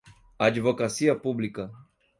Advocacia 0.39 1.13
Pública 1.13 1.69